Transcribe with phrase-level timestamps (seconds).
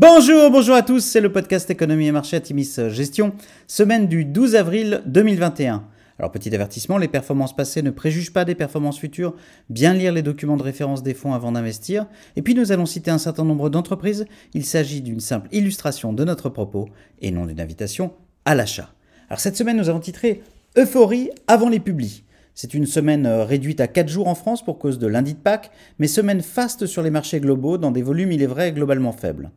[0.00, 3.32] Bonjour, bonjour à tous, c'est le podcast Économie et Marché Atimis Gestion,
[3.66, 5.88] semaine du 12 avril 2021.
[6.20, 9.34] Alors petit avertissement, les performances passées ne préjugent pas des performances futures,
[9.70, 12.06] bien lire les documents de référence des fonds avant d'investir,
[12.36, 16.22] et puis nous allons citer un certain nombre d'entreprises, il s'agit d'une simple illustration de
[16.22, 16.88] notre propos
[17.20, 18.12] et non d'une invitation
[18.44, 18.94] à l'achat.
[19.28, 20.42] Alors cette semaine nous avons titré
[20.76, 22.22] Euphorie avant les publis.
[22.54, 25.40] C'est une semaine euh, réduite à 4 jours en France pour cause de lundi de
[25.40, 29.10] Pâques, mais semaine faste sur les marchés globaux dans des volumes, il est vrai, globalement
[29.10, 29.50] faibles.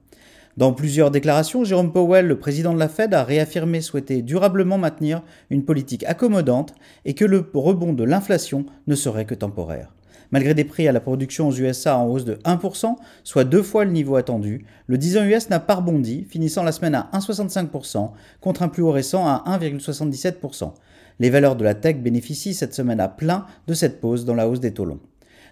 [0.57, 5.21] Dans plusieurs déclarations, Jérôme Powell, le président de la Fed, a réaffirmé souhaiter durablement maintenir
[5.49, 6.73] une politique accommodante
[7.05, 9.93] et que le rebond de l'inflation ne serait que temporaire.
[10.31, 13.85] Malgré des prix à la production aux USA en hausse de 1%, soit deux fois
[13.85, 18.11] le niveau attendu, le 10 ans US n'a pas rebondi, finissant la semaine à 1,65%
[18.41, 20.73] contre un plus haut récent à 1,77%.
[21.19, 24.49] Les valeurs de la tech bénéficient cette semaine à plein de cette pause dans la
[24.49, 24.99] hausse des taux longs.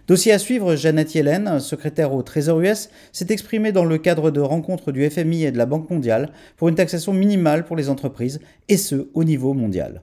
[0.06, 4.40] Dossier à suivre, Janet Yellen, secrétaire au Trésor US, s'est exprimée dans le cadre de
[4.40, 8.40] rencontres du FMI et de la Banque mondiale pour une taxation minimale pour les entreprises,
[8.68, 10.02] et ce, au niveau mondial.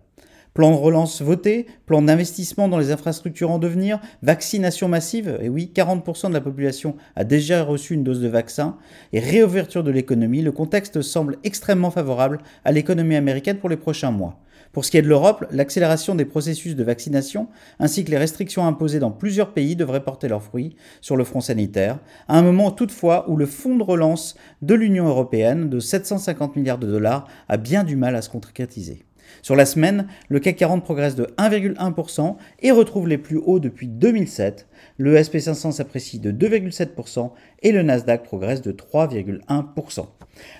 [0.58, 5.72] Plan de relance voté, plan d'investissement dans les infrastructures en devenir, vaccination massive, et oui,
[5.72, 8.76] 40% de la population a déjà reçu une dose de vaccin,
[9.14, 14.10] et réouverture de l'économie, le contexte semble extrêmement favorable à l'économie américaine pour les prochains
[14.10, 14.40] mois.
[14.72, 17.50] Pour ce qui est de l'Europe, l'accélération des processus de vaccination
[17.80, 21.40] ainsi que les restrictions imposées dans plusieurs pays devraient porter leurs fruits sur le front
[21.40, 26.56] sanitaire, à un moment toutefois où le fonds de relance de l'Union européenne de 750
[26.56, 29.04] milliards de dollars a bien du mal à se concrétiser.
[29.42, 33.88] Sur la semaine, le CAC 40 progresse de 1,1% et retrouve les plus hauts depuis
[33.88, 34.68] 2007.
[34.98, 37.32] Le SP500 s'apprécie de 2,7%
[37.64, 40.06] et le Nasdaq progresse de 3,1%.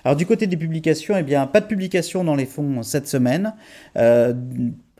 [0.04, 3.54] Alors du côté des publications, eh bien pas de publication dans les fonds cette semaine.
[3.96, 4.32] Euh,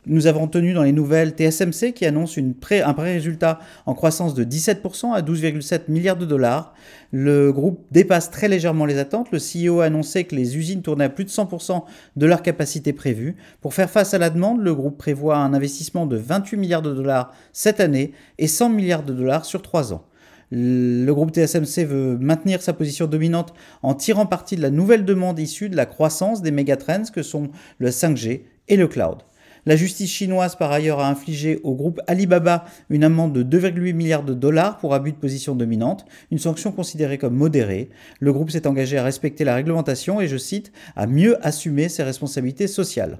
[0.09, 5.13] nous avons tenu dans les nouvelles TSMC qui annonce un pré-résultat en croissance de 17%
[5.13, 6.73] à 12,7 milliards de dollars.
[7.11, 9.27] Le groupe dépasse très légèrement les attentes.
[9.31, 11.83] Le CEO a annoncé que les usines tournaient à plus de 100%
[12.15, 13.35] de leur capacité prévue.
[13.61, 16.93] Pour faire face à la demande, le groupe prévoit un investissement de 28 milliards de
[16.93, 20.05] dollars cette année et 100 milliards de dollars sur 3 ans.
[20.49, 23.53] Le groupe TSMC veut maintenir sa position dominante
[23.83, 27.51] en tirant parti de la nouvelle demande issue de la croissance des mégatrends que sont
[27.77, 29.19] le 5G et le cloud.
[29.65, 34.23] La justice chinoise, par ailleurs, a infligé au groupe Alibaba une amende de 2,8 milliards
[34.23, 37.89] de dollars pour abus de position dominante, une sanction considérée comme modérée.
[38.19, 42.03] Le groupe s'est engagé à respecter la réglementation et, je cite, à mieux assumer ses
[42.03, 43.19] responsabilités sociales.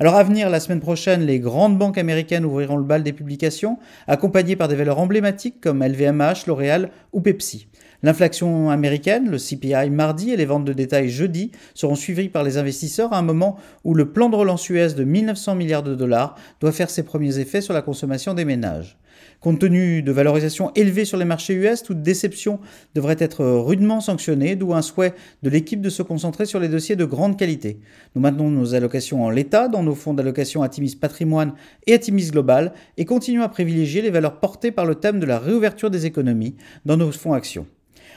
[0.00, 3.78] Alors à venir, la semaine prochaine, les grandes banques américaines ouvriront le bal des publications,
[4.06, 7.68] accompagnées par des valeurs emblématiques comme LVMH, L'Oréal ou Pepsi.
[8.04, 12.58] L'inflation américaine, le CPI mardi et les ventes de détail jeudi seront suivies par les
[12.58, 16.36] investisseurs à un moment où le plan de relance US de 1900 milliards de dollars
[16.60, 18.98] doit faire ses premiers effets sur la consommation des ménages.
[19.40, 22.60] Compte tenu de valorisations élevées sur les marchés US, toute déception
[22.94, 26.96] devrait être rudement sanctionnée, d'où un souhait de l'équipe de se concentrer sur les dossiers
[26.96, 27.78] de grande qualité.
[28.14, 31.52] Nous maintenons nos allocations en l'état dans nos fonds d'allocation Atimis Patrimoine
[31.88, 35.40] et Atimis Global et continuons à privilégier les valeurs portées par le thème de la
[35.40, 36.54] réouverture des économies
[36.84, 37.66] dans nos fonds actions.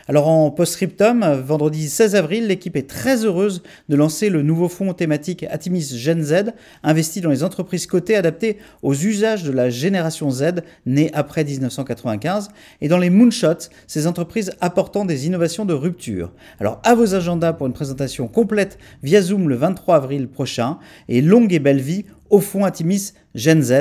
[0.10, 4.94] Alors en post-scriptum, vendredi 16 avril, l'équipe est très heureuse de lancer le nouveau fonds
[4.94, 10.32] thématique Atimis Gen Z, investi dans les entreprises cotées adaptées aux usages de la génération
[10.32, 12.48] Z née après 1995,
[12.80, 16.32] et dans les moonshots, ces entreprises apportant des innovations de rupture.
[16.62, 20.78] Alors à vos agendas pour une présentation complète via Zoom le 23 avril prochain,
[21.10, 23.74] et longue et belle vie au fond Atimis Gen Z.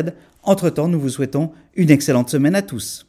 [0.43, 3.06] Entre-temps, nous vous souhaitons une excellente semaine à tous.